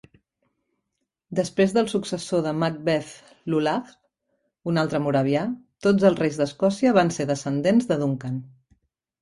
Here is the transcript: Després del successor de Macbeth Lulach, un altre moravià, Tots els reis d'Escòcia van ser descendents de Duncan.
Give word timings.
Després 1.39 1.75
del 1.75 1.89
successor 1.91 2.41
de 2.45 2.53
Macbeth 2.61 3.11
Lulach, 3.55 3.91
un 4.73 4.83
altre 4.85 5.03
moravià, 5.09 5.45
Tots 5.89 6.09
els 6.11 6.19
reis 6.25 6.41
d'Escòcia 6.43 6.99
van 7.01 7.17
ser 7.19 7.29
descendents 7.35 7.93
de 7.93 8.01
Duncan. 8.05 8.43